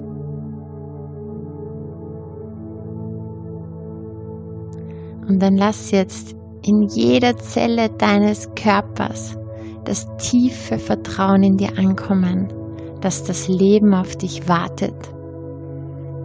Und 5.27 5.41
dann 5.41 5.57
lass 5.57 5.89
jetzt 5.89 6.35
in 6.61 6.83
jeder 6.83 7.35
Zelle 7.37 7.89
deines 7.89 8.53
Körpers 8.53 9.35
das 9.83 10.05
tiefe 10.17 10.77
Vertrauen 10.77 11.41
in 11.41 11.57
dir 11.57 11.75
ankommen, 11.79 12.53
dass 13.01 13.23
das 13.23 13.47
Leben 13.47 13.95
auf 13.95 14.15
dich 14.15 14.47
wartet, 14.47 14.93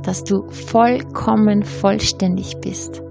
dass 0.03 0.25
du 0.25 0.43
vollkommen 0.51 1.63
vollständig 1.63 2.59
bist, 2.61 3.03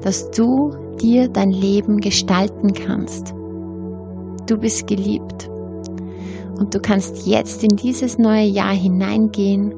dass 0.00 0.30
du 0.30 0.70
dir 0.98 1.28
dein 1.28 1.50
Leben 1.50 1.98
gestalten 1.98 2.72
kannst. 2.72 3.34
Du 4.46 4.56
bist 4.56 4.86
geliebt. 4.86 5.51
Und 6.62 6.72
du 6.76 6.78
kannst 6.78 7.26
jetzt 7.26 7.64
in 7.64 7.74
dieses 7.74 8.18
neue 8.18 8.44
Jahr 8.44 8.72
hineingehen 8.72 9.74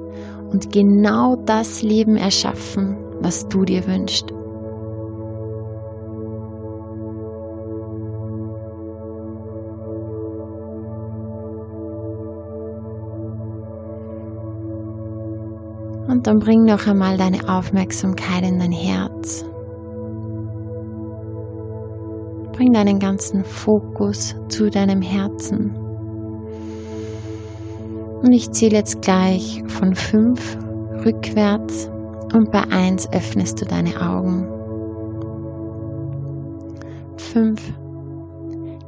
und 0.53 0.70
genau 0.70 1.35
das 1.35 1.81
Leben 1.81 2.18
erschaffen, 2.18 2.99
was 3.20 3.49
du 3.49 3.64
dir 3.64 3.87
wünschst. 3.87 4.31
Und 16.07 16.27
dann 16.27 16.38
bring 16.38 16.64
noch 16.64 16.87
einmal 16.87 17.16
deine 17.16 17.49
Aufmerksamkeit 17.49 18.42
in 18.47 18.59
dein 18.59 18.73
Herz. 18.73 19.47
Bring 22.53 22.75
deinen 22.75 22.99
ganzen 22.99 23.42
Fokus 23.42 24.37
zu 24.51 24.68
deinem 24.68 25.01
Herzen. 25.01 25.84
Und 28.24 28.32
ich 28.32 28.50
zähle 28.52 28.76
jetzt 28.76 29.02
gleich 29.02 29.62
von 29.66 29.94
5 29.94 30.56
rückwärts 31.04 31.90
und 32.32 32.50
bei 32.50 32.62
1 32.62 33.12
öffnest 33.12 33.60
du 33.60 33.66
deine 33.66 34.00
Augen. 34.00 34.48
5. 37.18 37.60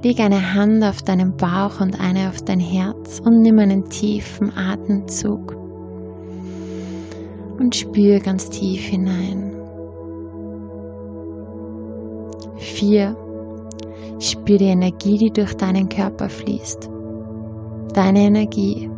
Leg 0.03 0.21
eine 0.21 0.55
Hand 0.55 0.83
auf 0.83 1.03
deinen 1.03 1.37
Bauch 1.37 1.83
und 1.83 2.01
eine 2.01 2.31
auf 2.31 2.41
dein 2.47 2.61
Herz 2.61 3.21
und 3.23 3.43
nimm 3.43 3.59
einen 3.59 3.91
tiefen 3.91 4.57
Atemzug 4.57 5.55
und 7.59 7.77
spür 7.77 8.21
ganz 8.21 8.49
tief 8.49 8.87
hinein. 8.87 9.53
Vier. 12.57 13.15
Spür 14.19 14.57
die 14.57 14.65
Energie, 14.65 15.19
die 15.19 15.31
durch 15.31 15.55
deinen 15.55 15.91
Körper 15.91 16.31
fließt. 16.31 16.89
Deine 17.93 18.21
Energie, 18.21 18.89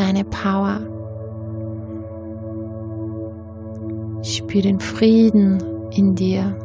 deine 0.00 0.24
Power. 0.24 0.80
Spür 4.22 4.62
den 4.62 4.80
Frieden 4.80 5.62
in 5.92 6.14
dir. 6.14 6.56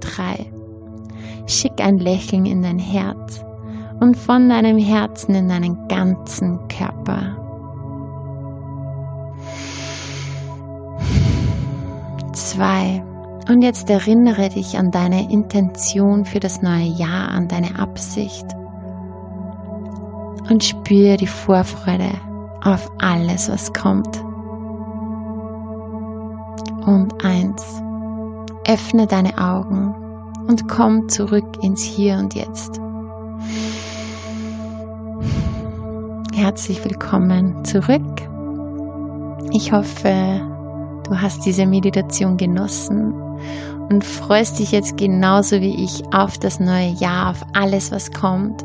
Drei. 0.00 0.46
Schick 1.46 1.80
ein 1.80 1.98
Lächeln 1.98 2.46
in 2.46 2.62
dein 2.62 2.78
Herz 2.78 3.44
und 4.00 4.16
von 4.16 4.48
deinem 4.48 4.78
Herzen 4.78 5.34
in 5.34 5.48
deinen 5.48 5.88
ganzen 5.88 6.66
Körper. 6.68 7.36
Zwei. 12.32 13.02
Und 13.48 13.62
jetzt 13.62 13.88
erinnere 13.88 14.50
dich 14.50 14.76
an 14.76 14.90
deine 14.90 15.32
Intention 15.32 16.24
für 16.24 16.40
das 16.40 16.60
neue 16.60 16.88
Jahr, 16.88 17.30
an 17.30 17.48
deine 17.48 17.78
Absicht 17.78 18.57
und 20.48 20.64
spüre 20.64 21.16
die 21.16 21.26
Vorfreude 21.26 22.10
auf 22.62 22.90
alles, 22.98 23.50
was 23.50 23.72
kommt. 23.72 24.22
Und 26.86 27.24
eins, 27.24 27.62
öffne 28.66 29.06
deine 29.06 29.36
Augen 29.38 29.94
und 30.46 30.68
komm 30.68 31.08
zurück 31.08 31.62
ins 31.62 31.82
Hier 31.82 32.16
und 32.16 32.34
Jetzt. 32.34 32.80
Herzlich 36.34 36.82
willkommen 36.84 37.64
zurück. 37.64 38.02
Ich 39.52 39.72
hoffe, 39.72 40.40
du 41.04 41.20
hast 41.20 41.44
diese 41.44 41.66
Meditation 41.66 42.36
genossen 42.36 43.12
und 43.88 44.04
freust 44.04 44.58
dich 44.58 44.72
jetzt 44.72 44.96
genauso 44.96 45.60
wie 45.60 45.84
ich 45.84 46.04
auf 46.12 46.38
das 46.38 46.60
neue 46.60 46.90
Jahr, 46.90 47.30
auf 47.30 47.44
alles, 47.54 47.90
was 47.90 48.12
kommt. 48.12 48.64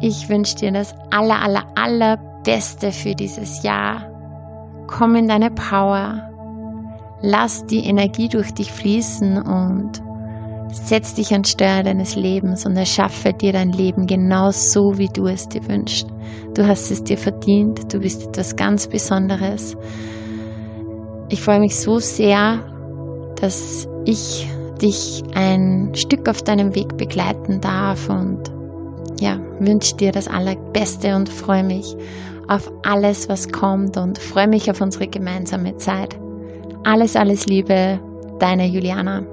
Ich 0.00 0.28
wünsche 0.28 0.56
dir 0.56 0.72
das 0.72 0.94
aller, 1.10 1.40
aller, 1.42 1.64
allerbeste 1.74 2.92
für 2.92 3.14
dieses 3.14 3.62
Jahr. 3.62 4.02
Komm 4.86 5.16
in 5.16 5.28
deine 5.28 5.50
Power. 5.50 6.30
Lass 7.22 7.66
die 7.66 7.86
Energie 7.86 8.28
durch 8.28 8.52
dich 8.52 8.70
fließen 8.70 9.38
und 9.40 10.02
setz 10.70 11.14
dich 11.14 11.34
an 11.34 11.44
Steuer 11.44 11.82
deines 11.82 12.14
Lebens 12.14 12.66
und 12.66 12.76
erschaffe 12.76 13.32
dir 13.32 13.52
dein 13.52 13.72
Leben 13.72 14.06
genau 14.06 14.50
so, 14.50 14.98
wie 14.98 15.08
du 15.08 15.26
es 15.26 15.48
dir 15.48 15.66
wünschst. 15.66 16.06
Du 16.54 16.66
hast 16.66 16.90
es 16.90 17.02
dir 17.02 17.16
verdient. 17.16 17.92
Du 17.92 18.00
bist 18.00 18.28
etwas 18.28 18.54
ganz 18.54 18.86
Besonderes. 18.86 19.76
Ich 21.30 21.40
freue 21.40 21.60
mich 21.60 21.76
so 21.76 21.98
sehr, 21.98 22.60
dass 23.40 23.88
ich 24.04 24.46
dich 24.80 25.24
ein 25.34 25.92
Stück 25.94 26.28
auf 26.28 26.42
deinem 26.42 26.74
Weg 26.74 26.96
begleiten 26.98 27.60
darf 27.60 28.10
und 28.10 28.55
ja, 29.20 29.38
wünsche 29.58 29.96
dir 29.96 30.12
das 30.12 30.28
Allerbeste 30.28 31.14
und 31.14 31.28
freue 31.28 31.64
mich 31.64 31.96
auf 32.48 32.70
alles, 32.84 33.28
was 33.28 33.50
kommt 33.50 33.96
und 33.96 34.18
freue 34.18 34.46
mich 34.46 34.70
auf 34.70 34.80
unsere 34.80 35.08
gemeinsame 35.08 35.76
Zeit. 35.76 36.16
Alles, 36.84 37.16
alles 37.16 37.46
Liebe, 37.46 37.98
deine 38.38 38.66
Juliana. 38.66 39.24